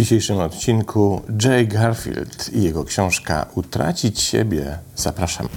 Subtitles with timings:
[0.00, 4.78] dzisiejszym odcinku Jay Garfield i jego książka Utracić siebie.
[4.96, 5.48] Zapraszam.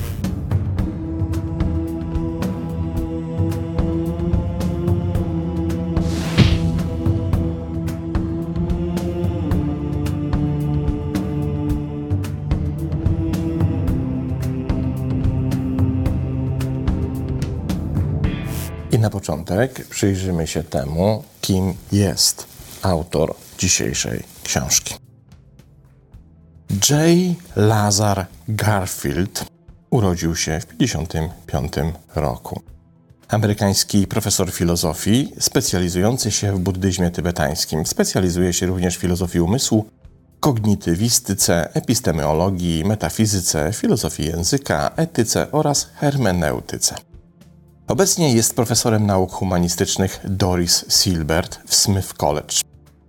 [18.92, 22.46] I na początek przyjrzymy się temu, kim jest
[22.82, 24.96] autor dzisiejszej książki.
[26.90, 27.00] J.
[27.56, 29.46] Lazar Garfield
[29.90, 32.62] urodził się w 1955 roku.
[33.28, 37.86] Amerykański profesor filozofii, specjalizujący się w buddyzmie tybetańskim.
[37.86, 39.86] Specjalizuje się również w filozofii umysłu,
[40.40, 46.96] kognitywistyce, epistemeologii, metafizyce, filozofii języka, etyce oraz hermeneutyce.
[47.88, 52.56] Obecnie jest profesorem nauk humanistycznych Doris Silbert w Smith College,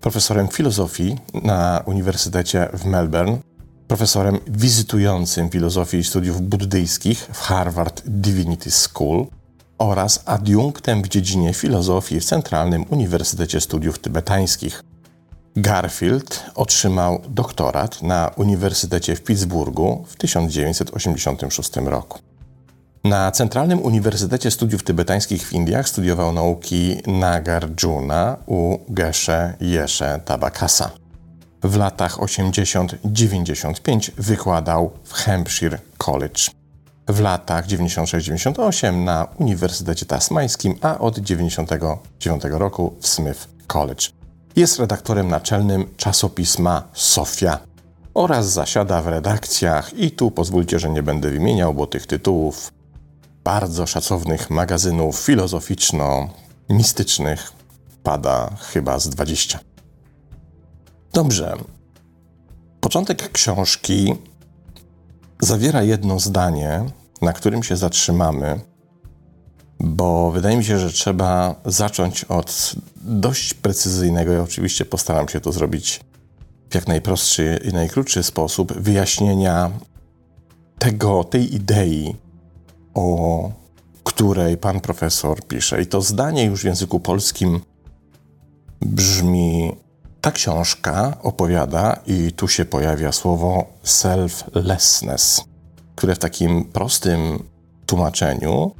[0.04, 3.38] profesorem filozofii na Uniwersytecie w Melbourne,
[3.88, 9.26] profesorem wizytującym filozofii i studiów buddyjskich w Harvard Divinity School
[9.78, 14.82] oraz adiunktem w dziedzinie filozofii w Centralnym Uniwersytecie Studiów Tybetańskich.
[15.56, 22.18] Garfield otrzymał doktorat na Uniwersytecie w Pittsburghu w 1986 roku.
[23.04, 30.90] Na Centralnym Uniwersytecie Studiów Tybetańskich w Indiach studiował nauki Nagarjuna u Geshe Yeshe Tabakasa.
[31.62, 36.42] W latach 80-95 wykładał w Hampshire College.
[37.08, 44.06] W latach 96-98 na Uniwersytecie Tasmańskim, a od 99 roku w Smith College.
[44.56, 47.58] Jest redaktorem naczelnym czasopisma Sofia
[48.14, 52.72] oraz zasiada w redakcjach i tu pozwólcie, że nie będę wymieniał, bo tych tytułów
[53.44, 57.52] bardzo szacownych magazynów filozoficzno-mistycznych
[58.02, 59.60] pada chyba z 20.
[61.12, 61.56] Dobrze.
[62.80, 64.14] Początek książki
[65.40, 66.84] zawiera jedno zdanie,
[67.22, 68.60] na którym się zatrzymamy,
[69.80, 75.52] bo wydaje mi się, że trzeba zacząć od dość precyzyjnego, i oczywiście postaram się to
[75.52, 76.00] zrobić
[76.70, 79.70] w jak najprostszy i najkrótszy sposób, wyjaśnienia
[80.78, 82.23] tego, tej idei,
[82.94, 83.50] o
[84.04, 85.82] której pan profesor pisze.
[85.82, 87.60] I to zdanie już w języku polskim
[88.80, 89.72] brzmi:
[90.20, 95.44] Ta książka opowiada, i tu się pojawia słowo selflessness,
[95.94, 97.42] które w takim prostym
[97.86, 98.70] tłumaczeniu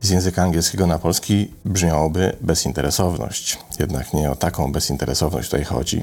[0.00, 3.58] z języka angielskiego na polski brzmiałoby bezinteresowność.
[3.78, 6.02] Jednak nie o taką bezinteresowność tutaj chodzi.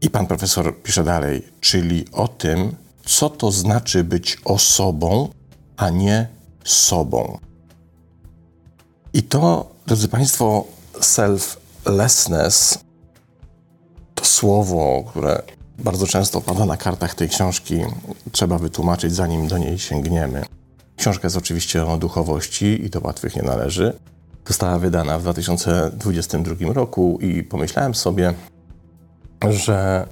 [0.00, 5.28] I pan profesor pisze dalej, czyli o tym, co to znaczy być osobą,
[5.82, 6.28] a nie
[6.64, 7.38] sobą.
[9.12, 10.64] I to, drodzy Państwo,
[11.00, 12.78] selflessness
[14.14, 15.42] to słowo, które
[15.78, 17.80] bardzo często pada na kartach tej książki,
[18.32, 20.44] trzeba wytłumaczyć, zanim do niej sięgniemy.
[20.96, 23.98] Książka jest oczywiście o duchowości i do łatwych nie należy.
[24.48, 28.34] Została wydana w 2022 roku i pomyślałem sobie,
[29.50, 30.06] że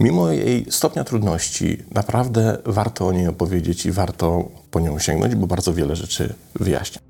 [0.00, 5.46] Mimo jej stopnia trudności, naprawdę warto o niej opowiedzieć i warto po nią sięgnąć, bo
[5.46, 7.00] bardzo wiele rzeczy wyjaśnia.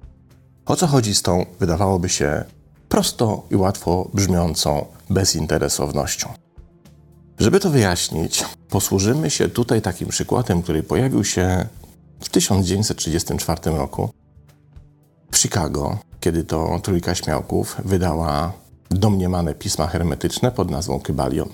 [0.66, 2.44] O co chodzi z tą, wydawałoby się,
[2.88, 6.28] prosto i łatwo brzmiącą bezinteresownością?
[7.38, 11.66] Żeby to wyjaśnić, posłużymy się tutaj takim przykładem, który pojawił się
[12.20, 14.10] w 1934 roku
[15.30, 18.52] w Chicago, kiedy to trójka śmiałków wydała
[18.90, 21.48] domniemane pisma hermetyczne pod nazwą Kybalion.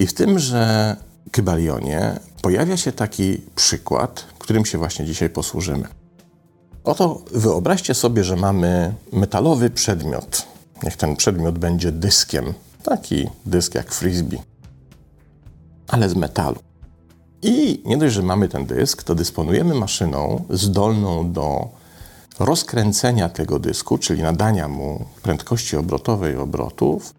[0.00, 0.96] I w tymże
[1.30, 5.88] Kybalionie pojawia się taki przykład, którym się właśnie dzisiaj posłużymy.
[6.84, 10.46] Oto wyobraźcie sobie, że mamy metalowy przedmiot.
[10.82, 12.54] Niech ten przedmiot będzie dyskiem.
[12.82, 14.38] Taki dysk jak frisbee,
[15.88, 16.58] ale z metalu.
[17.42, 21.68] I nie dość, że mamy ten dysk, to dysponujemy maszyną zdolną do
[22.38, 27.14] rozkręcenia tego dysku, czyli nadania mu prędkości obrotowej obrotów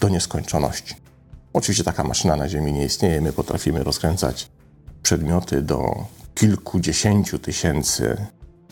[0.00, 1.05] do nieskończoności.
[1.56, 3.20] Oczywiście taka maszyna na Ziemi nie istnieje.
[3.20, 4.48] My potrafimy rozkręcać
[5.02, 6.04] przedmioty do
[6.34, 8.16] kilkudziesięciu tysięcy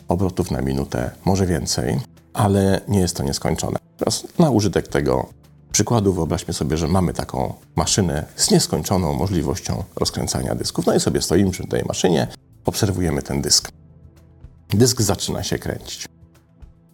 [0.07, 1.99] obrotów na minutę, może więcej,
[2.33, 3.79] ale nie jest to nieskończone.
[3.97, 5.29] Teraz na użytek tego
[5.71, 10.85] przykładu wyobraźmy sobie, że mamy taką maszynę z nieskończoną możliwością rozkręcania dysków.
[10.85, 12.27] No i sobie stoimy przy tej maszynie,
[12.65, 13.69] obserwujemy ten dysk.
[14.69, 16.07] Dysk zaczyna się kręcić.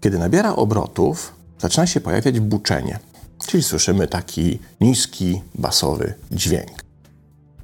[0.02, 3.00] Kiedy nabiera obrotów, zaczyna się pojawiać buczenie–
[3.48, 6.84] Czyli słyszymy taki niski, basowy dźwięk.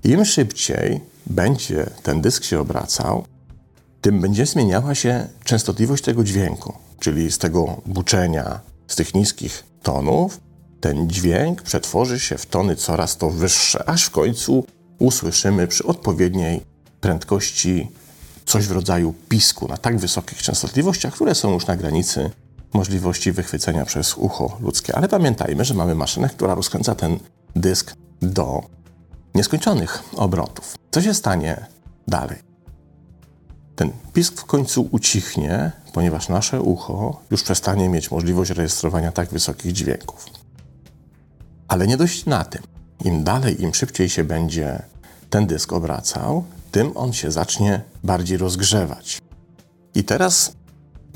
[0.03, 3.25] Im szybciej będzie ten dysk się obracał,
[4.01, 10.39] tym będzie zmieniała się częstotliwość tego dźwięku, czyli z tego buczenia, z tych niskich tonów,
[10.79, 14.65] ten dźwięk przetworzy się w tony coraz to wyższe, aż w końcu
[14.99, 16.61] usłyszymy przy odpowiedniej
[17.01, 17.91] prędkości
[18.45, 22.29] coś w rodzaju pisku na tak wysokich częstotliwościach, które są już na granicy
[22.73, 24.95] możliwości wychwycenia przez ucho ludzkie.
[24.95, 27.19] Ale pamiętajmy, że mamy maszynę, która rozkręca ten
[27.55, 28.63] dysk do
[29.35, 30.75] nieskończonych obrotów.
[30.91, 31.65] Co się stanie
[32.07, 32.37] dalej?
[33.75, 39.73] Ten pisk w końcu ucichnie, ponieważ nasze ucho już przestanie mieć możliwość rejestrowania tak wysokich
[39.73, 40.25] dźwięków.
[41.67, 42.63] Ale nie dość na tym.
[43.03, 44.81] Im dalej, im szybciej się będzie
[45.29, 49.21] ten dysk obracał, tym on się zacznie bardziej rozgrzewać.
[49.95, 50.56] I teraz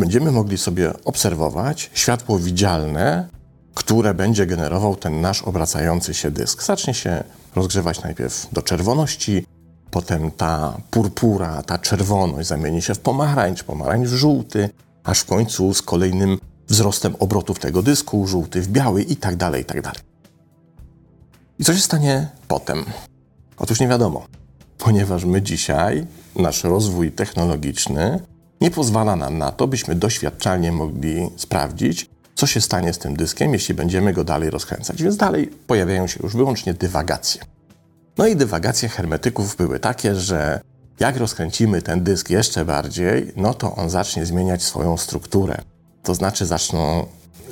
[0.02, 3.30] będziemy mogli sobie obserwować światło widzialne,
[3.74, 6.64] które będzie generował ten nasz obracający się dysk.
[6.64, 7.24] Zacznie się
[7.56, 9.46] rozgrzewać najpierw do czerwoności,
[9.92, 14.70] potem ta purpura, ta czerwoność zamieni się w pomarańcz, pomarańcz w żółty,
[15.04, 19.62] aż w końcu z kolejnym wzrostem obrotów tego dysku, żółty w biały i tak dalej,
[19.62, 20.02] i tak dalej.
[21.60, 22.86] I co się stanie potem?
[23.58, 24.26] Otóż nie wiadomo,
[24.78, 28.20] ponieważ my dzisiaj, nasz rozwój technologiczny
[28.62, 33.54] nie pozwala nam na to, byśmy doświadczalnie mogli sprawdzić, co się stanie z tym dyskiem,
[33.54, 35.04] jeśli będziemy go dalej rozkręcać.
[35.04, 37.42] Więc dalej pojawiają się już wyłącznie dywagacje.
[38.18, 40.62] No i dywagacje hermetyków były takie, że
[41.00, 45.62] jak rozkręcimy ten dysk jeszcze bardziej, no to on zacznie zmieniać swoją strukturę.
[46.04, 47.06] To znaczy zaczną,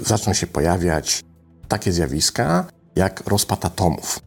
[0.06, 1.24] zaczną się pojawiać
[1.68, 2.66] takie zjawiska
[2.96, 4.20] jak rozpad atomów.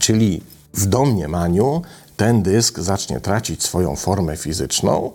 [0.00, 0.42] Czyli
[0.74, 1.82] w domniemaniu
[2.16, 5.10] ten dysk zacznie tracić swoją formę fizyczną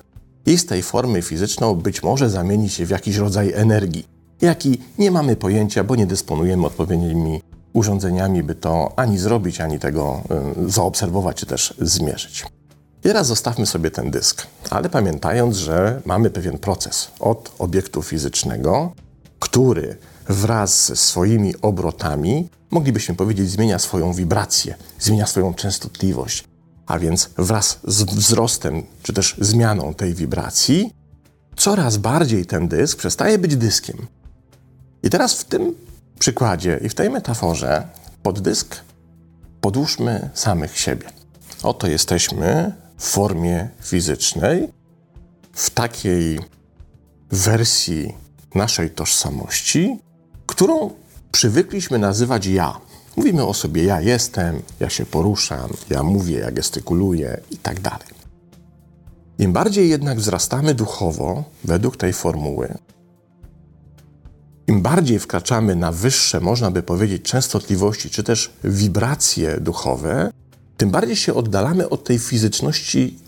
[0.50, 4.06] i z tej formy fizyczną być może zamieni się w jakiś rodzaj energii,
[4.42, 7.42] jaki nie mamy pojęcia, bo nie dysponujemy odpowiednimi
[7.74, 10.22] urządzeniami, by to ani zrobić, ani tego
[10.66, 12.46] y, zaobserwować, czy też zmierzyć.
[13.01, 18.92] Teraz zostawmy sobie ten dysk, ale pamiętając, że mamy pewien proces od obiektu fizycznego,
[19.40, 19.98] który
[20.30, 26.49] wraz ze swoimi obrotami, moglibyśmy powiedzieć, zmienia swoją wibrację, zmienia swoją częstotliwość.
[26.89, 30.94] A więc wraz z wzrostem, czy też zmianą tej wibracji,
[31.56, 34.07] coraz bardziej ten dysk przestaje być dyskiem.
[35.03, 35.75] I teraz w tym
[36.19, 37.88] przykładzie i w tej metaforze
[38.24, 38.75] pod dysk
[39.62, 41.09] podłóżmy samych siebie.
[41.63, 44.69] Oto jesteśmy w formie fizycznej,
[45.53, 46.39] w takiej
[47.31, 48.15] wersji
[48.56, 50.00] naszej tożsamości,
[50.45, 50.91] którą
[51.31, 52.88] przywykliśmy nazywać ja.
[53.19, 58.07] Mówimy o sobie ja jestem, ja się poruszam, ja mówię, ja gestykuluję i tak dalej.
[59.39, 62.77] Im bardziej jednak wzrastamy duchowo według tej formuły,
[64.68, 70.31] im bardziej wkraczamy na wyższe, można by powiedzieć, częstotliwości czy też wibracje duchowe,
[70.77, 73.19] tym bardziej się oddalamy od tej fizyczności,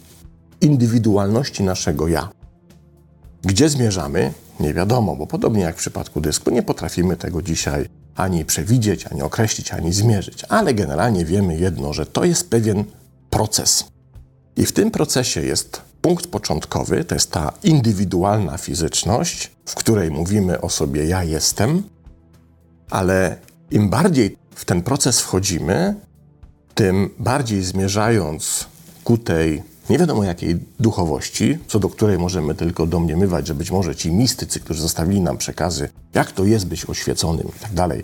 [0.62, 2.30] indywidualności naszego ja.
[3.44, 4.34] Gdzie zmierzamy?
[4.60, 9.22] Nie wiadomo, bo podobnie jak w przypadku dysku, nie potrafimy tego dzisiaj ani przewidzieć, ani
[9.22, 12.84] określić, ani zmierzyć, ale generalnie wiemy jedno, że to jest pewien
[13.30, 13.86] proces.
[14.56, 20.62] I w tym procesie jest punkt początkowy, to jest ta indywidualna fizyczność, w której mówimy
[20.62, 21.84] o sobie ja jestem,
[22.90, 23.38] ale
[23.72, 25.96] im bardziej w ten proces wchodzimy,
[26.76, 28.66] tym bardziej zmierzając
[29.04, 33.96] ku tej nie wiadomo jakiej duchowości, co do której możemy tylko domniemywać, że być może
[33.96, 38.04] ci mistycy, którzy zostawili nam przekazy, jak to jest być oświeconym i tak dalej,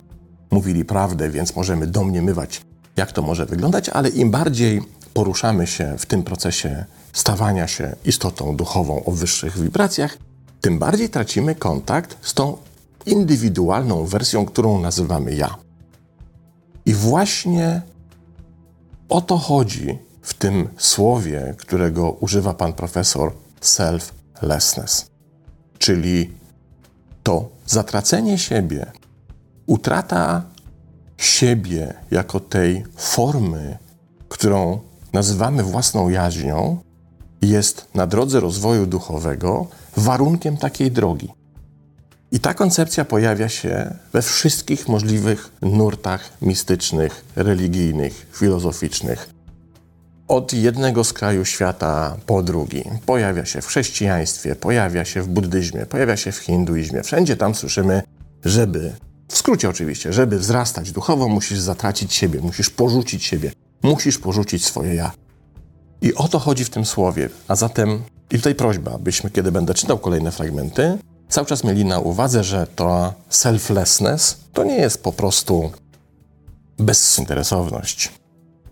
[0.51, 2.61] mówili prawdę, więc możemy domniemywać,
[2.97, 4.81] jak to może wyglądać, ale im bardziej
[5.13, 10.17] poruszamy się w tym procesie stawania się istotą duchową o wyższych wibracjach,
[10.61, 12.57] tym bardziej tracimy kontakt z tą
[13.05, 15.55] indywidualną wersją, którą nazywamy ja.
[16.85, 17.81] I właśnie
[19.09, 25.05] o to chodzi w tym słowie, którego używa pan profesor selflessness,
[25.77, 26.31] czyli
[27.23, 28.91] to zatracenie siebie,
[29.65, 30.43] utrata
[31.17, 33.77] siebie jako tej formy,
[34.29, 34.79] którą
[35.13, 36.77] nazywamy własną jaźnią,
[37.41, 39.67] jest na drodze rozwoju duchowego
[39.97, 41.29] warunkiem takiej drogi.
[42.31, 49.36] I ta koncepcja pojawia się we wszystkich możliwych nurtach mistycznych, religijnych, filozoficznych,
[50.27, 52.83] od jednego skraju świata po drugi.
[53.05, 57.03] Pojawia się w chrześcijaństwie, pojawia się w buddyzmie, pojawia się w hinduizmie.
[57.03, 58.03] Wszędzie tam słyszymy,
[58.45, 58.93] żeby,
[59.27, 63.51] w skrócie oczywiście, żeby wzrastać duchowo, musisz zatracić siebie, musisz porzucić siebie,
[63.83, 65.11] musisz porzucić swoje ja.
[66.01, 67.29] I o to chodzi w tym słowie.
[67.47, 70.97] A zatem i tutaj prośba, byśmy, kiedy będę czytał kolejne fragmenty,
[71.29, 75.71] cały czas mieli na uwadze, że to selflessness to nie jest po prostu
[76.79, 78.11] bezinteresowność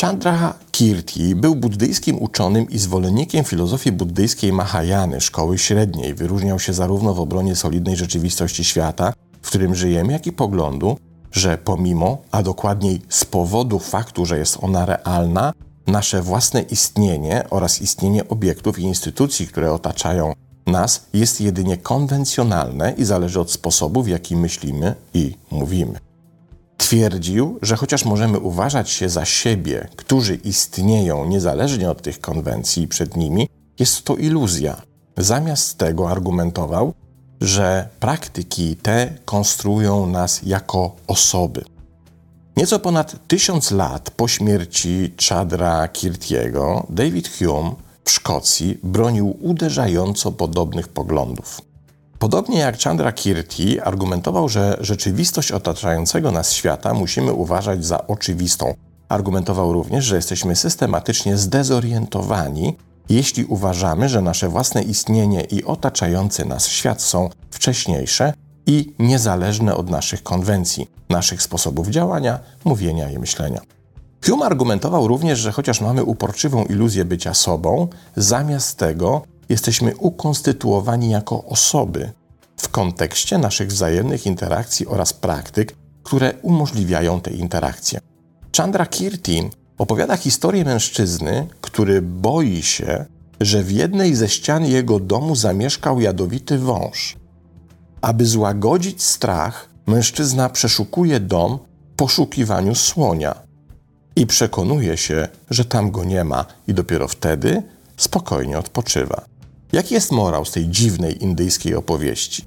[0.00, 6.14] Chandra Kirti był buddyjskim uczonym i zwolennikiem filozofii buddyjskiej Mahayany, szkoły średniej.
[6.14, 10.98] Wyróżniał się zarówno w obronie solidnej rzeczywistości świata, w którym żyjemy, jak i poglądu,
[11.32, 15.52] że pomimo, a dokładniej z powodu faktu, że jest ona realna,
[15.86, 20.32] nasze własne istnienie oraz istnienie obiektów i instytucji, które otaczają
[20.66, 25.98] nas, jest jedynie konwencjonalne i zależy od sposobu, w jaki myślimy i mówimy.
[26.76, 33.16] Twierdził, że chociaż możemy uważać się za siebie, którzy istnieją niezależnie od tych konwencji przed
[33.16, 34.82] nimi, jest to iluzja.
[35.16, 36.94] Zamiast tego argumentował,
[37.40, 41.64] że praktyki te konstruują nas jako osoby.
[42.56, 47.70] Nieco ponad tysiąc lat po śmierci Chadra Kirtiego, David Hume
[48.04, 51.60] w Szkocji bronił uderzająco podobnych poglądów.
[52.18, 58.74] Podobnie jak Chandra Kirti argumentował, że rzeczywistość otaczającego nas świata musimy uważać za oczywistą.
[59.08, 62.76] Argumentował również, że jesteśmy systematycznie zdezorientowani,
[63.10, 68.32] jeśli uważamy, że nasze własne istnienie i otaczający nas świat są wcześniejsze
[68.66, 73.60] i niezależne od naszych konwencji, naszych sposobów działania, mówienia i myślenia.
[74.26, 81.44] Hume argumentował również, że chociaż mamy uporczywą iluzję bycia sobą, zamiast tego jesteśmy ukonstytuowani jako
[81.44, 82.12] osoby
[82.56, 88.00] w kontekście naszych wzajemnych interakcji oraz praktyk, które umożliwiają te interakcje.
[88.56, 89.50] Chandra Kirti
[89.80, 93.04] opowiada historię mężczyzny, który boi się,
[93.40, 97.16] że w jednej ze ścian jego domu zamieszkał jadowity wąż.
[98.00, 101.58] Aby złagodzić strach, mężczyzna przeszukuje dom
[101.92, 103.34] w poszukiwaniu słonia
[104.16, 107.62] i przekonuje się, że tam go nie ma, i dopiero wtedy
[107.96, 109.24] spokojnie odpoczywa.
[109.72, 112.44] Jaki jest morał z tej dziwnej indyjskiej opowieści?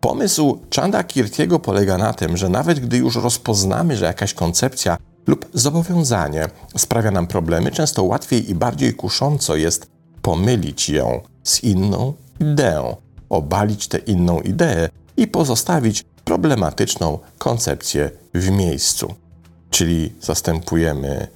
[0.00, 5.48] Pomysł Chanda Kirtiego polega na tym, że nawet gdy już rozpoznamy, że jakaś koncepcja lub
[5.54, 9.86] zobowiązanie sprawia nam problemy, często łatwiej i bardziej kusząco jest
[10.22, 12.96] pomylić ją z inną ideą,
[13.28, 19.14] obalić tę inną ideę i pozostawić problematyczną koncepcję w miejscu.
[19.70, 21.28] Czyli zastępujemy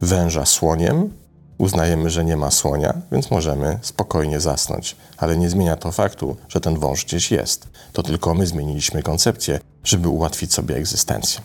[0.00, 1.10] węża słoniem,
[1.58, 4.96] uznajemy, że nie ma słonia, więc możemy spokojnie zasnąć.
[5.16, 7.68] Ale nie zmienia to faktu, że ten wąż gdzieś jest.
[7.92, 11.40] To tylko my zmieniliśmy koncepcję, żeby ułatwić sobie egzystencję.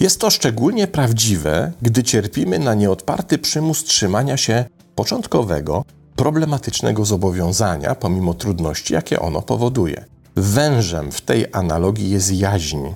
[0.00, 5.84] Jest to szczególnie prawdziwe, gdy cierpimy na nieodparty przymus trzymania się początkowego,
[6.16, 10.04] problematycznego zobowiązania, pomimo trudności, jakie ono powoduje.
[10.36, 12.86] Wężem w tej analogii jest jaźń.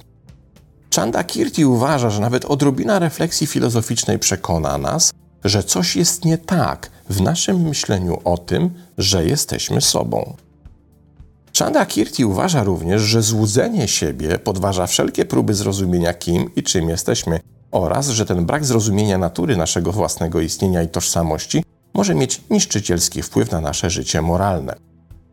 [0.95, 5.13] Chanda Kirti uważa, że nawet odrobina refleksji filozoficznej przekona nas,
[5.45, 10.37] że coś jest nie tak w naszym myśleniu o tym, że jesteśmy sobą.
[11.61, 17.41] Chanda Kirti uważa również, że złudzenie siebie podważa wszelkie próby zrozumienia kim i czym jesteśmy
[17.71, 21.65] oraz, że ten brak zrozumienia natury naszego własnego istnienia i tożsamości
[21.95, 24.75] może mieć niszczycielski wpływ na nasze życie moralne.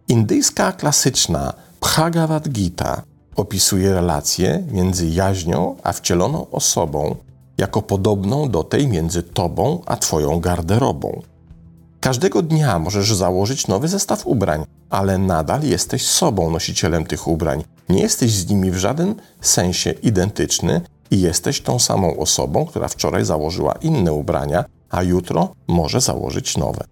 [0.07, 3.01] Indyjska klasyczna Bhagavad Gita
[3.36, 7.15] opisuje relację między jaźnią a wcieloną osobą
[7.57, 11.22] jako podobną do tej między tobą a twoją garderobą.
[12.00, 17.63] Każdego dnia możesz założyć nowy zestaw ubrań, ale nadal jesteś sobą nosicielem tych ubrań.
[17.89, 23.25] Nie jesteś z nimi w żaden sensie identyczny i jesteś tą samą osobą, która wczoraj
[23.25, 26.84] założyła inne ubrania, a jutro może założyć nowe.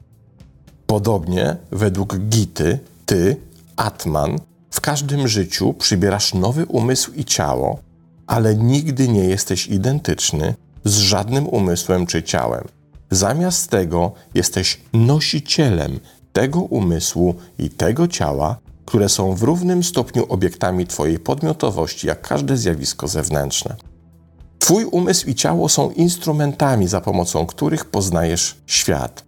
[0.88, 3.38] Podobnie, według Gity, ty,
[3.76, 4.40] Atman,
[4.72, 7.80] w każdym życiu przybierasz nowy umysł i ciało,
[8.28, 12.68] ale nigdy nie jesteś identyczny z żadnym umysłem czy ciałem.
[13.12, 16.00] Zamiast tego jesteś nosicielem
[16.34, 22.58] tego umysłu i tego ciała, które są w równym stopniu obiektami Twojej podmiotowości, jak każde
[22.58, 23.76] zjawisko zewnętrzne.
[24.60, 29.24] Twój umysł i ciało są instrumentami, za pomocą których poznajesz świat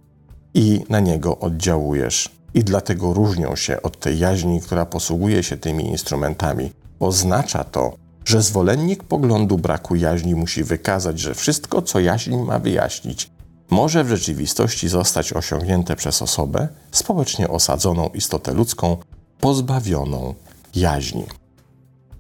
[0.54, 2.30] i na niego oddziałujesz.
[2.54, 6.72] I dlatego różnią się od tej jaźni, która posługuje się tymi instrumentami.
[7.00, 7.94] Oznacza to,
[8.26, 13.32] że zwolennik poglądu braku jaźni musi wykazać, że wszystko, co jaźń ma wyjaśnić,
[13.70, 18.98] może w rzeczywistości zostać osiągnięte przez osobę społecznie osadzoną istotę ludzką,
[19.40, 20.34] pozbawioną
[20.76, 21.26] jaźni.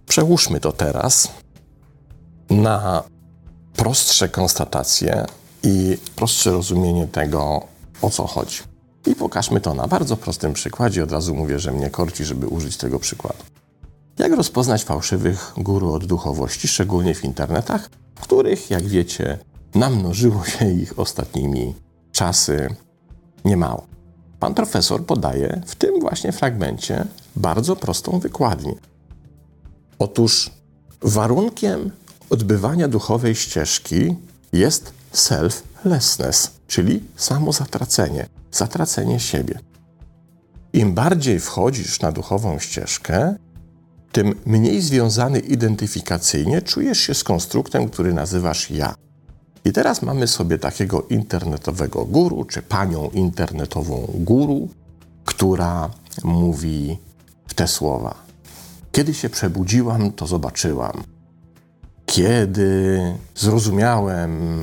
[0.05, 1.31] Przełóżmy to teraz
[2.49, 3.03] na
[3.75, 5.25] prostsze konstatacje
[5.63, 7.61] i prostsze rozumienie tego,
[8.01, 8.57] o co chodzi.
[9.05, 11.03] I pokażmy to na bardzo prostym przykładzie.
[11.03, 13.43] Od razu mówię, że mnie korci, żeby użyć tego przykładu.
[14.17, 17.89] Jak rozpoznać fałszywych guru od duchowości, szczególnie w internetach,
[18.21, 19.37] których, jak wiecie,
[19.77, 21.75] namnożyło się ich ostatnimi
[22.11, 22.75] czasy
[23.45, 23.87] niemało.
[24.39, 27.05] Pan profesor podaje w tym właśnie fragmencie
[27.35, 28.75] bardzo prostą wykładnię.
[29.99, 30.51] Otóż
[31.01, 31.91] warunkiem
[32.29, 34.15] odbywania duchowej ścieżki
[34.53, 39.59] jest selflessness, czyli samozatracenie, zatracenie siebie.
[40.73, 43.35] Im bardziej wchodzisz na duchową ścieżkę,
[44.11, 49.06] tym mniej związany identyfikacyjnie czujesz się z konstruktem, który nazywasz ja.
[49.65, 54.69] I teraz mamy sobie takiego internetowego guru, czy panią internetową guru,
[55.25, 55.89] która
[56.23, 56.97] mówi
[57.47, 58.15] w te słowa.
[58.91, 61.03] Kiedy się przebudziłam, to zobaczyłam.
[62.05, 62.99] Kiedy
[63.35, 64.61] zrozumiałem,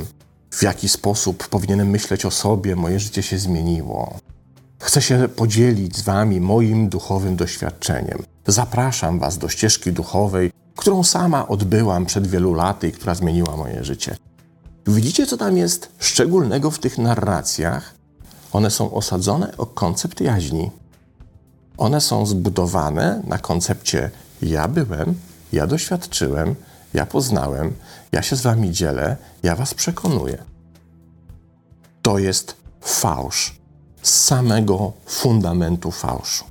[0.51, 4.19] w jaki sposób powinienem myśleć o sobie, moje życie się zmieniło.
[4.83, 8.23] Chcę się podzielić z Wami moim duchowym doświadczeniem.
[8.47, 13.85] Zapraszam Was do ścieżki duchowej, którą sama odbyłam przed wielu laty i która zmieniła moje
[13.85, 14.17] życie.
[14.87, 17.95] Widzicie, co tam jest szczególnego w tych narracjach?
[18.53, 20.71] One są osadzone o koncept jaźni.
[21.77, 24.11] One są zbudowane na koncepcie
[24.43, 25.15] ja byłem,
[25.53, 26.55] ja doświadczyłem,
[26.95, 27.75] ja poznałem,
[28.13, 30.39] ja się z wami dzielę, ja was przekonuję.
[32.03, 33.59] To jest fałsz,
[34.03, 36.45] samego fundamentu fałszu.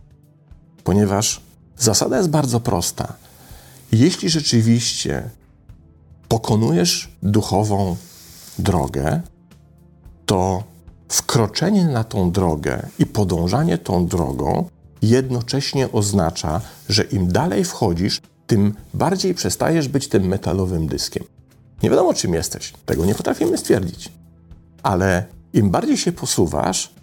[0.84, 1.42] Ponieważ
[1.78, 3.14] zasada jest bardzo prosta.
[3.92, 5.30] Jeśli rzeczywiście
[6.28, 7.96] pokonujesz duchową
[8.60, 9.22] drogę,
[10.26, 10.64] to
[11.10, 14.70] wkroczenie na tą drogę i podążanie tą drogą
[15.02, 21.24] jednocześnie oznacza, że im dalej wchodzisz, tym bardziej przestajesz być tym metalowym dyskiem.
[21.84, 24.12] Nie wiadomo, czym jesteś, tego nie potrafimy stwierdzić.
[24.84, 26.94] Ale im bardziej się posuwasz,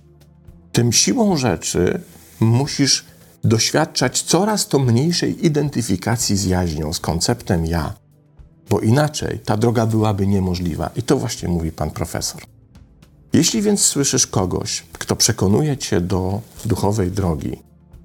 [0.73, 2.01] tym siłą rzeczy
[2.41, 3.05] musisz
[3.45, 7.95] doświadczać coraz to mniejszej identyfikacji z jaźnią, z konceptem ja,
[8.71, 10.91] bo inaczej ta droga byłaby niemożliwa.
[10.97, 12.43] I to właśnie mówi pan profesor.
[13.33, 17.57] Jeśli więc słyszysz kogoś, kto przekonuje cię do duchowej drogi,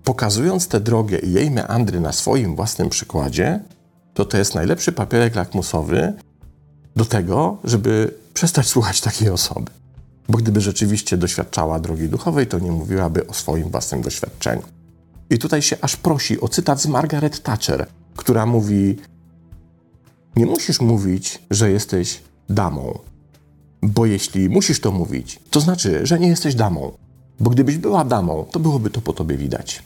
[0.03, 3.59] pokazując tę drogę i jej meandry na swoim własnym przykładzie,
[4.13, 6.13] to to jest najlepszy papierek lakmusowy
[6.95, 9.71] do tego, żeby przestać słuchać takiej osoby.
[10.29, 14.63] Bo gdyby rzeczywiście doświadczała drogi duchowej, to nie mówiłaby o swoim własnym doświadczeniu.
[15.29, 18.97] I tutaj się aż prosi o cytat z Margaret Thatcher, która mówi:
[20.35, 22.99] Nie musisz mówić, że jesteś damą,
[23.81, 26.91] bo jeśli musisz to mówić, to znaczy, że nie jesteś damą.
[27.39, 29.83] Bo gdybyś była damą, to byłoby to po tobie widać.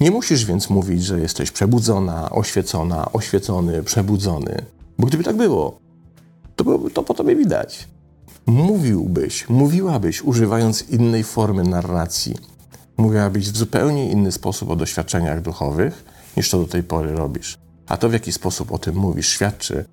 [0.00, 4.64] Nie musisz więc mówić, że jesteś przebudzona, oświecona, oświecony, przebudzony,
[4.98, 5.78] bo gdyby tak było,
[6.56, 7.88] to byłoby to po tobie widać.
[8.46, 12.34] Mówiłbyś, mówiłabyś, używając innej formy narracji,
[12.96, 16.04] mówiłabyś w zupełnie inny sposób o doświadczeniach duchowych,
[16.36, 17.58] niż to do tej pory robisz.
[17.90, 19.84] A to, w jaki sposób o tym mówisz, świadczy,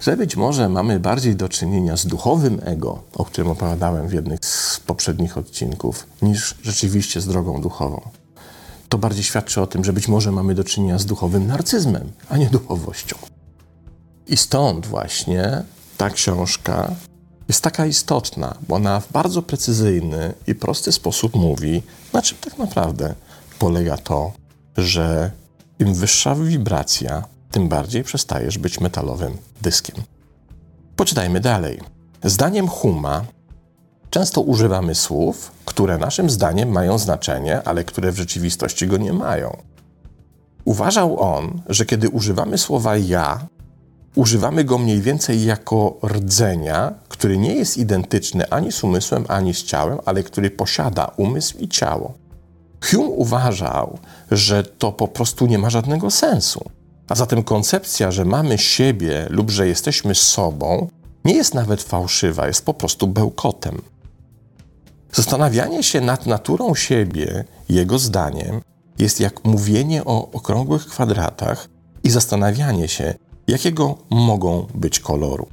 [0.00, 4.38] że być może mamy bardziej do czynienia z duchowym ego, o którym opowiadałem w jednym
[4.40, 8.10] z poprzednich odcinków, niż rzeczywiście z drogą duchową
[8.88, 12.36] to bardziej świadczy o tym, że być może mamy do czynienia z duchowym narcyzmem, a
[12.36, 13.16] nie duchowością.
[14.26, 15.62] I stąd właśnie
[15.96, 16.94] ta książka
[17.48, 21.82] jest taka istotna, bo ona w bardzo precyzyjny i prosty sposób mówi,
[22.12, 23.14] na czym tak naprawdę
[23.58, 24.32] polega to,
[24.76, 25.30] że
[25.78, 29.96] im wyższa wibracja, tym bardziej przestajesz być metalowym dyskiem.
[30.96, 31.80] Poczytajmy dalej.
[32.24, 33.24] Zdaniem Huma
[34.10, 39.56] Często używamy słów, które naszym zdaniem mają znaczenie, ale które w rzeczywistości go nie mają.
[40.64, 43.46] Uważał on, że kiedy używamy słowa ja,
[44.14, 49.64] używamy go mniej więcej jako rdzenia, który nie jest identyczny ani z umysłem, ani z
[49.64, 52.14] ciałem, ale który posiada umysł i ciało.
[52.80, 53.98] Hume uważał,
[54.30, 56.70] że to po prostu nie ma żadnego sensu.
[57.08, 60.88] A zatem koncepcja, że mamy siebie lub że jesteśmy sobą,
[61.24, 63.82] nie jest nawet fałszywa, jest po prostu bełkotem.
[65.12, 68.60] Zastanawianie się nad naturą siebie, jego zdaniem,
[68.98, 71.68] jest jak mówienie o okrągłych kwadratach
[72.04, 73.14] i zastanawianie się,
[73.48, 75.46] jakiego mogą być koloru.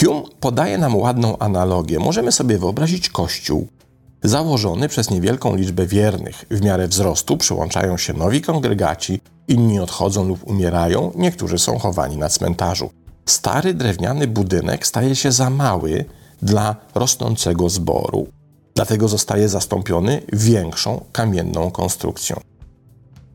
[0.00, 1.98] Hume podaje nam ładną analogię.
[1.98, 3.68] Możemy sobie wyobrazić kościół,
[4.22, 6.44] założony przez niewielką liczbę wiernych.
[6.50, 12.28] W miarę wzrostu przyłączają się nowi kongregaci, inni odchodzą lub umierają, niektórzy są chowani na
[12.28, 12.90] cmentarzu.
[13.26, 16.04] Stary drewniany budynek staje się za mały,
[16.42, 18.26] dla rosnącego zboru.
[18.74, 22.40] Dlatego zostaje zastąpiony większą kamienną konstrukcją.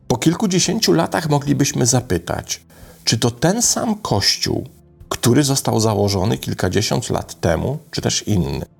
[0.08, 2.60] Po kilkudziesięciu latach moglibyśmy zapytać,
[3.04, 4.66] czy to ten sam kościół,
[5.08, 8.77] który został założony kilkadziesiąt lat temu, czy też inny.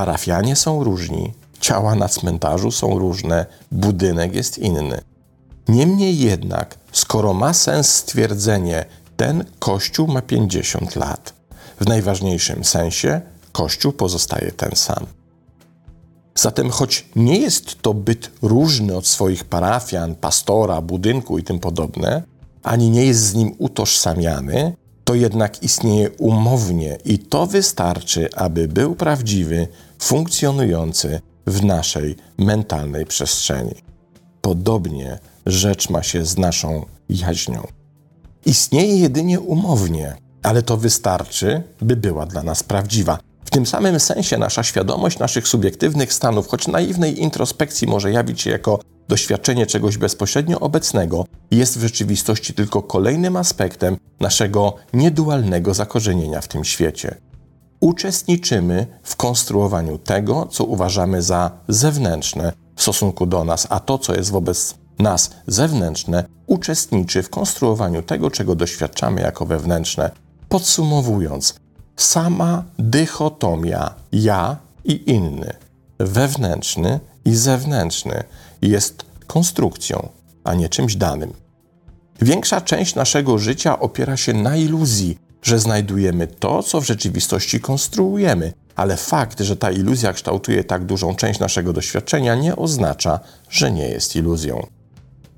[0.00, 5.00] Parafianie są różni, ciała na cmentarzu są różne, budynek jest inny.
[5.68, 8.84] Niemniej jednak, skoro ma sens stwierdzenie,
[9.16, 11.32] ten kościół ma 50 lat,
[11.80, 13.20] w najważniejszym sensie
[13.52, 15.06] kościół pozostaje ten sam.
[16.34, 22.22] Zatem, choć nie jest to byt różny od swoich parafian, pastora, budynku i tym podobne,
[22.62, 24.76] ani nie jest z nim utożsamiany,
[25.10, 29.68] to jednak istnieje umownie i to wystarczy, aby był prawdziwy,
[29.98, 33.74] funkcjonujący w naszej mentalnej przestrzeni.
[34.40, 37.66] Podobnie rzecz ma się z naszą jaźnią.
[38.46, 43.18] Istnieje jedynie umownie, ale to wystarczy, by była dla nas prawdziwa.
[43.50, 48.50] W tym samym sensie nasza świadomość naszych subiektywnych stanów, choć naiwnej introspekcji może jawić się
[48.50, 56.48] jako doświadczenie czegoś bezpośrednio obecnego, jest w rzeczywistości tylko kolejnym aspektem naszego niedualnego zakorzenienia w
[56.48, 57.14] tym świecie.
[57.80, 64.14] Uczestniczymy w konstruowaniu tego, co uważamy za zewnętrzne w stosunku do nas, a to, co
[64.14, 70.10] jest wobec nas zewnętrzne, uczestniczy w konstruowaniu tego, czego doświadczamy jako wewnętrzne.
[70.48, 71.54] Podsumowując,
[72.02, 75.54] sama dychotomia ja i inny,
[75.98, 78.24] wewnętrzny i zewnętrzny
[78.62, 80.08] jest konstrukcją,
[80.44, 81.32] a nie czymś danym.
[82.22, 88.52] Większa część naszego życia opiera się na iluzji, że znajdujemy to, co w rzeczywistości konstruujemy,
[88.76, 93.88] ale fakt, że ta iluzja kształtuje tak dużą część naszego doświadczenia, nie oznacza, że nie
[93.88, 94.66] jest iluzją.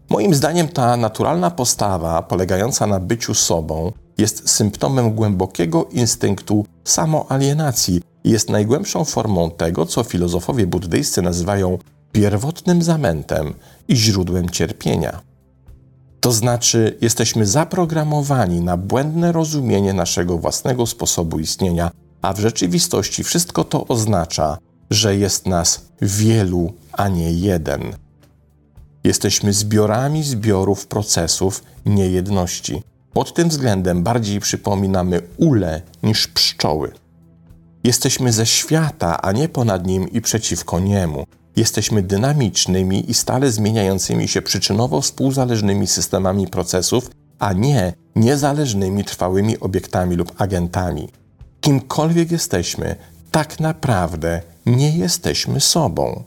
[0.08, 8.30] Moim zdaniem ta naturalna postawa, polegająca na byciu sobą, jest symptomem głębokiego instynktu samoalienacji i
[8.30, 11.78] jest najgłębszą formą tego, co filozofowie buddyjscy nazywają
[12.12, 13.54] pierwotnym zamętem
[13.88, 15.20] i źródłem cierpienia.
[16.20, 21.90] To znaczy, jesteśmy zaprogramowani na błędne rozumienie naszego własnego sposobu istnienia,
[22.22, 24.58] a w rzeczywistości wszystko to oznacza,
[24.90, 27.82] że jest nas wielu, a nie jeden.
[29.04, 32.82] Jesteśmy zbiorami zbiorów procesów, nie jedności.
[33.12, 36.92] Pod tym względem bardziej przypominamy ule niż pszczoły.
[37.84, 41.24] Jesteśmy ze świata, a nie ponad nim i przeciwko niemu.
[41.56, 50.16] Jesteśmy dynamicznymi i stale zmieniającymi się przyczynowo współzależnymi systemami procesów, a nie niezależnymi trwałymi obiektami
[50.16, 51.08] lub agentami.
[51.60, 52.96] Kimkolwiek jesteśmy,
[53.30, 56.22] tak naprawdę nie jesteśmy sobą.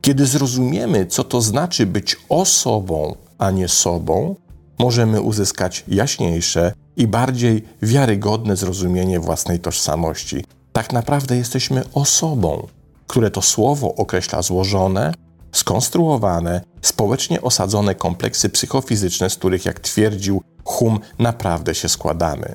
[0.00, 4.36] Kiedy zrozumiemy, co to znaczy być osobą, a nie sobą,
[4.78, 10.44] możemy uzyskać jaśniejsze i bardziej wiarygodne zrozumienie własnej tożsamości.
[10.72, 12.66] Tak naprawdę jesteśmy osobą,
[13.06, 15.14] które to słowo określa złożone,
[15.52, 22.54] skonstruowane, społecznie osadzone kompleksy psychofizyczne, z których, jak twierdził Hum, naprawdę się składamy.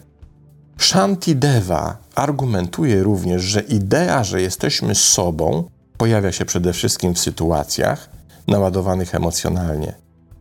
[0.78, 8.10] Shantideva argumentuje również, że idea, że jesteśmy sobą, pojawia się przede wszystkim w sytuacjach
[8.48, 9.94] naładowanych emocjonalnie,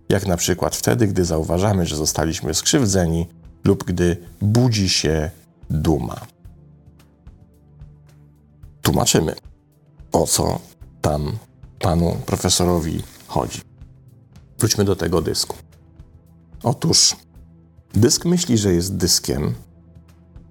[0.09, 3.27] jak na przykład wtedy, gdy zauważamy, że zostaliśmy skrzywdzeni
[3.65, 5.31] lub gdy budzi się
[5.71, 6.21] duma.
[8.83, 9.35] Tłumaczymy,
[10.13, 10.61] o co
[11.01, 11.39] tam
[11.79, 13.61] panu profesorowi chodzi.
[14.59, 15.57] Wróćmy do tego dysku.
[16.63, 17.17] Otóż
[17.95, 19.55] dysk myśli, że jest dyskiem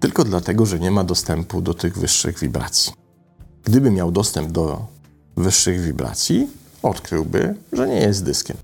[0.00, 2.92] tylko dlatego, że nie ma dostępu do tych wyższych wibracji.
[3.64, 4.86] Gdyby miał dostęp do
[5.36, 6.48] wyższych wibracji,
[6.82, 8.56] odkryłby, że nie jest dyskiem.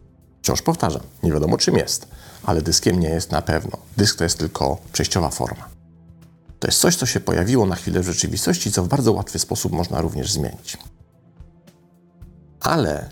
[0.43, 2.09] Wciąż powtarzam, nie wiadomo czym jest,
[2.43, 3.79] ale dyskiem nie jest na pewno.
[3.97, 5.69] Dysk to jest tylko przejściowa forma.
[6.59, 9.73] To jest coś, co się pojawiło na chwilę w rzeczywistości, co w bardzo łatwy sposób
[9.73, 10.79] można również zmienić.
[12.61, 13.11] Ale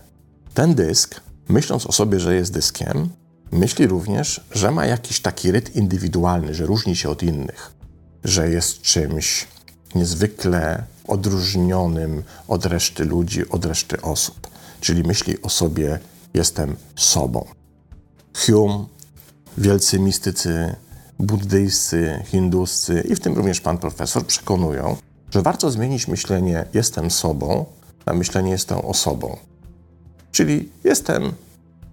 [0.55, 3.09] ten dysk, myśląc o sobie, że jest dyskiem,
[3.53, 7.73] myśli również, że ma jakiś taki rytm indywidualny, że różni się od innych,
[8.25, 9.47] że jest czymś
[9.95, 14.51] niezwykle odróżnionym od reszty ludzi, od reszty osób.
[14.81, 15.99] Czyli myśli o sobie,
[16.35, 17.45] jestem sobą.
[18.35, 18.85] Hume,
[19.59, 20.77] wielcy mistycy
[21.19, 24.97] buddyjscy, hinduscy i w tym również pan profesor przekonują,
[25.31, 27.67] że warto zmienić myślenie jestem sobą
[28.07, 29.37] na myślenie jestem osobą.
[30.33, 31.33] Czyli jestem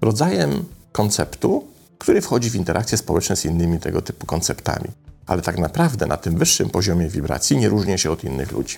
[0.02, 1.63] rodzajem konceptu,
[1.97, 4.89] który wchodzi w interakcje społeczne z innymi tego typu konceptami.
[5.26, 8.78] Ale tak naprawdę na tym wyższym poziomie wibracji nie różnię się od innych ludzi.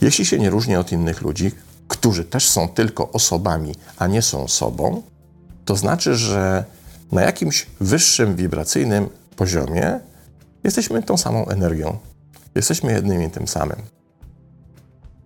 [0.00, 1.50] Jeśli się nie różnię od innych ludzi,
[1.90, 5.02] którzy też są tylko osobami, a nie są sobą,
[5.64, 6.64] to znaczy, że
[7.12, 10.00] na jakimś wyższym wibracyjnym poziomie
[10.64, 11.98] jesteśmy tą samą energią.
[12.54, 13.76] Jesteśmy jednym i tym samym.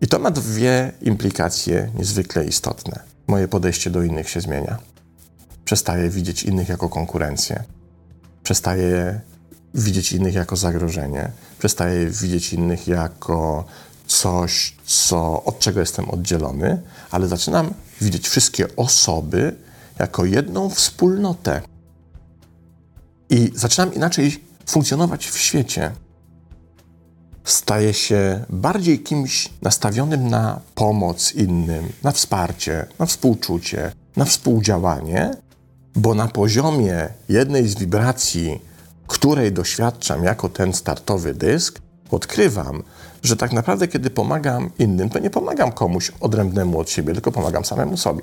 [0.00, 3.00] I to ma dwie implikacje niezwykle istotne.
[3.26, 4.78] Moje podejście do innych się zmienia.
[5.64, 7.64] Przestaję widzieć innych jako konkurencję.
[8.42, 9.20] Przestaję
[9.74, 11.30] widzieć innych jako zagrożenie.
[11.58, 13.64] Przestaję widzieć innych jako
[14.06, 19.56] coś, co, od czego jestem oddzielony, ale zaczynam widzieć wszystkie osoby
[19.98, 21.62] jako jedną wspólnotę.
[23.30, 25.92] I zaczynam inaczej funkcjonować w świecie.
[27.44, 35.30] Staję się bardziej kimś nastawionym na pomoc innym, na wsparcie, na współczucie, na współdziałanie,
[35.96, 38.60] bo na poziomie jednej z wibracji,
[39.06, 42.82] której doświadczam jako ten startowy dysk, odkrywam,
[43.24, 47.64] że tak naprawdę, kiedy pomagam innym, to nie pomagam komuś odrębnemu od siebie, tylko pomagam
[47.64, 48.22] samemu sobie.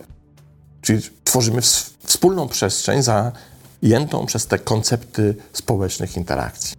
[0.81, 1.61] Czyli tworzymy
[2.03, 6.75] wspólną przestrzeń zajętą przez te koncepty społecznych interakcji.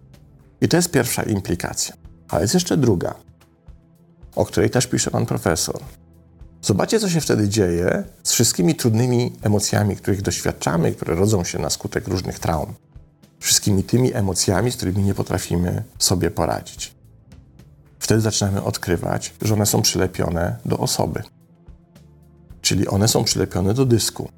[0.61, 1.95] I to jest pierwsza implikacja.
[2.29, 3.15] Ale jest jeszcze druga,
[4.35, 5.79] o której też pisze pan profesor.
[6.61, 11.69] Zobaczcie, co się wtedy dzieje z wszystkimi trudnymi emocjami, których doświadczamy, które rodzą się na
[11.69, 12.73] skutek różnych traum.
[13.39, 17.02] Wszystkimi tymi emocjami, z którymi nie potrafimy sobie poradzić.
[18.03, 21.23] Wtedy zaczynamy odkrywać, że one są przylepione do osoby.
[22.61, 24.29] Czyli one są przylepione do dysku.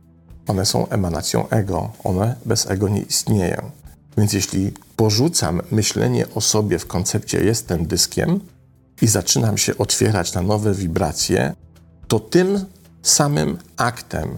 [0.48, 1.92] One są emanacją ego.
[2.04, 3.72] One bez ego nie istnieją.
[4.18, 8.40] Więc jeśli porzucam myślenie o sobie w koncepcie jestem dyskiem
[9.02, 11.54] i zaczynam się otwierać na nowe wibracje,
[12.08, 12.66] to tym
[13.02, 14.38] samym aktem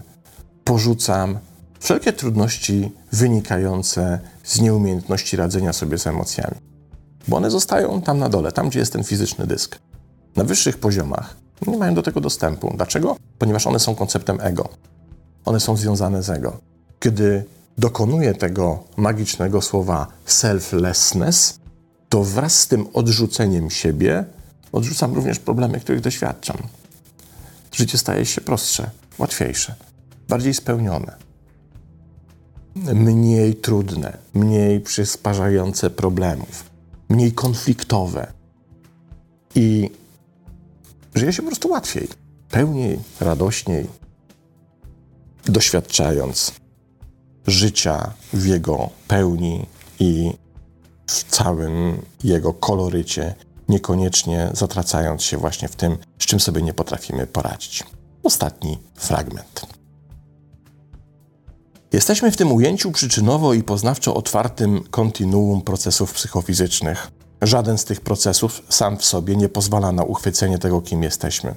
[0.64, 1.38] porzucam
[1.80, 6.67] wszelkie trudności wynikające z nieumiejętności radzenia sobie z emocjami.
[7.28, 9.78] Bo one zostają tam na dole, tam gdzie jest ten fizyczny dysk.
[10.36, 11.36] Na wyższych poziomach
[11.66, 12.74] nie mają do tego dostępu.
[12.76, 13.16] Dlaczego?
[13.38, 14.68] Ponieważ one są konceptem ego.
[15.44, 16.60] One są związane z ego.
[17.00, 17.44] Kiedy
[17.78, 21.58] dokonuję tego magicznego słowa selflessness,
[22.08, 24.24] to wraz z tym odrzuceniem siebie
[24.72, 26.56] odrzucam również problemy, których doświadczam.
[27.72, 29.74] Życie staje się prostsze, łatwiejsze,
[30.28, 31.16] bardziej spełnione,
[32.94, 36.64] mniej trudne, mniej przysparzające problemów,
[37.08, 38.32] mniej konfliktowe.
[39.54, 39.90] I
[41.14, 42.08] żyje się po prostu łatwiej,
[42.50, 43.86] pełniej, radośniej,
[45.44, 46.52] doświadczając
[47.46, 49.66] życia w jego pełni
[50.00, 50.32] i
[51.06, 53.34] w całym jego kolorycie,
[53.68, 57.84] niekoniecznie zatracając się właśnie w tym, z czym sobie nie potrafimy poradzić.
[58.22, 59.77] Ostatni fragment.
[61.92, 67.10] Jesteśmy w tym ujęciu przyczynowo i poznawczo otwartym kontinuum procesów psychofizycznych.
[67.42, 71.54] Żaden z tych procesów sam w sobie nie pozwala na uchwycenie tego, kim jesteśmy.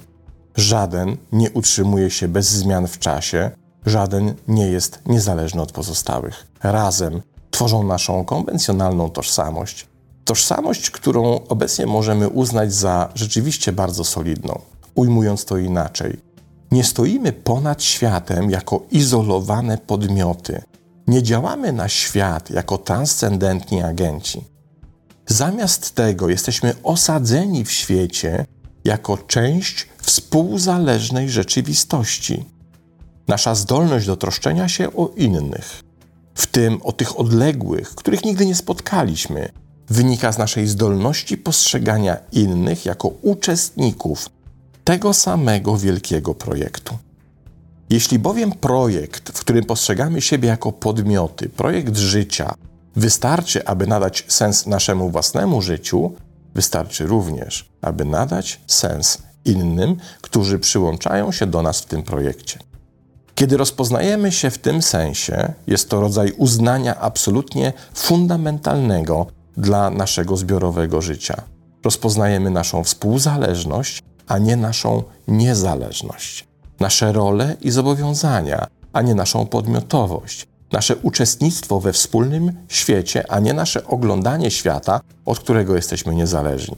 [0.56, 3.50] Żaden nie utrzymuje się bez zmian w czasie,
[3.86, 6.46] żaden nie jest niezależny od pozostałych.
[6.62, 9.86] Razem tworzą naszą konwencjonalną tożsamość.
[10.24, 14.60] Tożsamość, którą obecnie możemy uznać za rzeczywiście bardzo solidną.
[14.94, 16.20] Ujmując to inaczej,
[16.72, 20.62] nie stoimy ponad światem jako izolowane podmioty.
[21.06, 24.44] Nie działamy na świat jako transcendentni agenci.
[25.26, 28.46] Zamiast tego jesteśmy osadzeni w świecie
[28.84, 32.44] jako część współzależnej rzeczywistości.
[33.28, 35.82] Nasza zdolność do troszczenia się o innych,
[36.34, 39.48] w tym o tych odległych, których nigdy nie spotkaliśmy,
[39.88, 44.28] wynika z naszej zdolności postrzegania innych jako uczestników
[44.84, 46.98] tego samego wielkiego projektu.
[47.90, 52.54] Jeśli bowiem projekt, w którym postrzegamy siebie jako podmioty, projekt życia,
[52.96, 56.12] wystarczy, aby nadać sens naszemu własnemu życiu,
[56.54, 62.58] wystarczy również, aby nadać sens innym, którzy przyłączają się do nas w tym projekcie.
[63.34, 71.02] Kiedy rozpoznajemy się w tym sensie, jest to rodzaj uznania absolutnie fundamentalnego dla naszego zbiorowego
[71.02, 71.42] życia.
[71.84, 76.48] Rozpoznajemy naszą współzależność, a nie naszą niezależność,
[76.80, 83.54] nasze role i zobowiązania, a nie naszą podmiotowość, nasze uczestnictwo we wspólnym świecie, a nie
[83.54, 86.76] nasze oglądanie świata, od którego jesteśmy niezależni.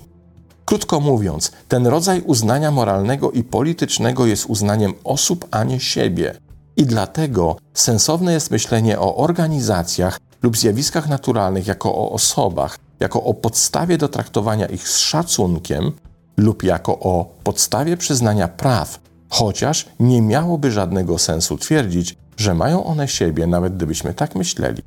[0.64, 6.34] Krótko mówiąc, ten rodzaj uznania moralnego i politycznego jest uznaniem osób, a nie siebie.
[6.76, 13.34] I dlatego sensowne jest myślenie o organizacjach lub zjawiskach naturalnych jako o osobach, jako o
[13.34, 15.92] podstawie do traktowania ich z szacunkiem
[16.36, 23.08] lub jako o podstawie przyznania praw, chociaż nie miałoby żadnego sensu twierdzić, że mają one
[23.08, 24.82] siebie, nawet gdybyśmy tak myśleli.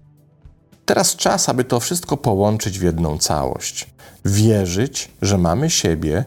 [0.86, 3.88] Teraz czas, aby to wszystko połączyć w jedną całość.
[4.25, 6.25] Wierzyć, że mamy siebie,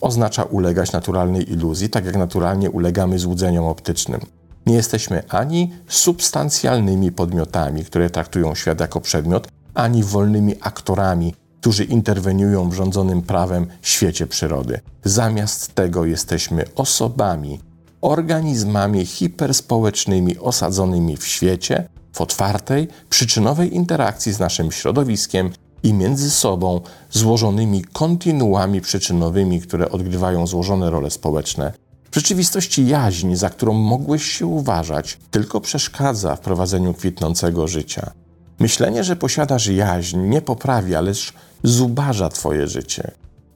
[0.00, 4.20] oznacza ulegać naturalnej iluzji, tak jak naturalnie ulegamy złudzeniom optycznym.
[4.66, 12.70] Nie jesteśmy ani substancjalnymi podmiotami, które traktują świat jako przedmiot, ani wolnymi aktorami którzy interweniują
[12.70, 14.80] w rządzonym prawem świecie przyrody.
[15.04, 17.60] Zamiast tego jesteśmy osobami,
[18.00, 25.50] organizmami hiperspołecznymi osadzonymi w świecie, w otwartej, przyczynowej interakcji z naszym środowiskiem
[25.82, 31.72] i między sobą złożonymi kontinuami przyczynowymi, które odgrywają złożone role społeczne.
[32.10, 38.12] W rzeczywistości jaźń, za którą mogłeś się uważać, tylko przeszkadza w prowadzeniu kwitnącego życia.
[38.58, 43.10] Myślenie, że posiadasz jaźń, nie poprawia, lecz zubaża Twoje życie.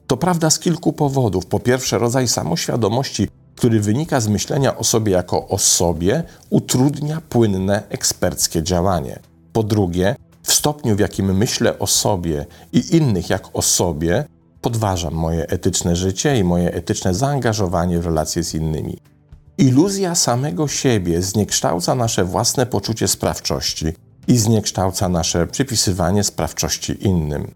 [0.07, 1.45] To prawda z kilku powodów.
[1.45, 7.83] Po pierwsze, rodzaj samoświadomości, który wynika z myślenia o sobie jako o sobie, utrudnia płynne
[7.89, 9.19] eksperckie działanie.
[9.53, 14.25] Po drugie, w stopniu, w jakim myślę o sobie i innych jak o sobie,
[14.61, 18.97] podważam moje etyczne życie i moje etyczne zaangażowanie w relacje z innymi.
[19.57, 23.85] Iluzja samego siebie zniekształca nasze własne poczucie sprawczości
[24.27, 27.51] i zniekształca nasze przypisywanie sprawczości innym.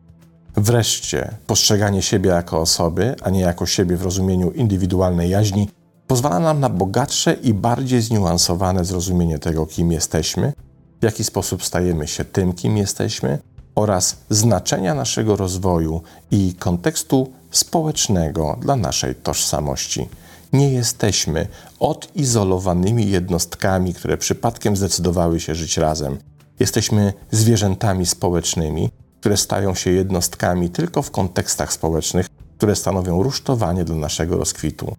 [0.55, 5.69] Wreszcie, postrzeganie siebie jako osoby, a nie jako siebie w rozumieniu indywidualnej jaźni,
[6.07, 10.53] pozwala nam na bogatsze i bardziej zniuansowane zrozumienie tego, kim jesteśmy,
[11.01, 13.39] w jaki sposób stajemy się tym, kim jesteśmy
[13.75, 20.09] oraz znaczenia naszego rozwoju i kontekstu społecznego dla naszej tożsamości.
[20.53, 21.47] Nie jesteśmy
[21.79, 26.17] odizolowanymi jednostkami, które przypadkiem zdecydowały się żyć razem.
[26.59, 28.89] Jesteśmy zwierzętami społecznymi,
[29.21, 34.95] które stają się jednostkami tylko w kontekstach społecznych, które stanowią rusztowanie dla naszego rozkwitu.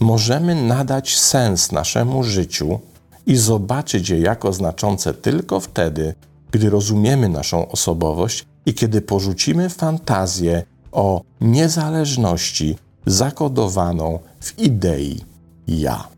[0.00, 2.80] Możemy nadać sens naszemu życiu
[3.26, 6.14] i zobaczyć je jako znaczące tylko wtedy,
[6.50, 10.62] gdy rozumiemy naszą osobowość i kiedy porzucimy fantazję
[10.92, 15.24] o niezależności zakodowaną w idei
[15.68, 16.08] ja.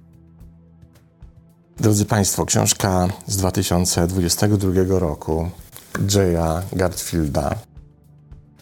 [1.81, 5.51] Drodzy Państwo, książka z 2022 roku
[6.15, 7.55] Jaya Garfielda,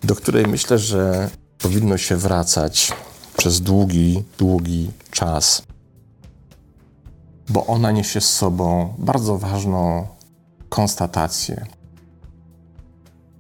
[0.05, 2.92] do której myślę, że powinno się wracać
[3.37, 5.62] przez długi, długi czas,
[7.49, 10.07] bo ona niesie z sobą bardzo ważną
[10.68, 11.66] konstatację.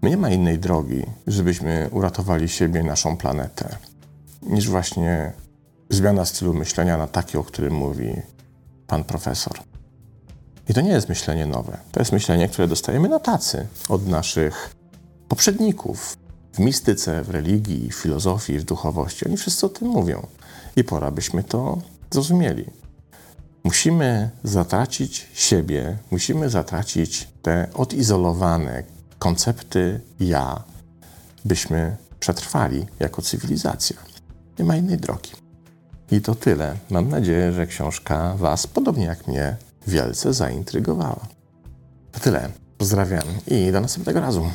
[0.02, 3.76] Nie ma innej drogi, żebyśmy uratowali siebie i naszą planetę,
[4.42, 5.32] niż właśnie
[5.90, 8.12] zmiana stylu myślenia na taki, o którym mówi
[8.86, 9.75] pan profesor.
[10.68, 11.78] I to nie jest myślenie nowe.
[11.92, 14.74] To jest myślenie, które dostajemy na tacy od naszych
[15.28, 16.16] poprzedników
[16.52, 19.26] w mistyce, w religii, w filozofii, w duchowości.
[19.26, 20.26] Oni wszyscy o tym mówią.
[20.76, 21.78] I pora byśmy to
[22.10, 22.64] zrozumieli.
[23.64, 28.82] Musimy zatracić siebie, musimy zatracić te odizolowane
[29.18, 30.62] koncepty ja,
[31.44, 33.96] byśmy przetrwali jako cywilizacja.
[34.58, 35.30] Nie ma innej drogi.
[36.10, 36.76] I to tyle.
[36.90, 41.26] Mam nadzieję, że książka Was, podobnie jak mnie, wielce zaintrygowała.
[42.12, 42.48] To tyle.
[42.78, 44.50] Pozdrawiam i do następnego razu.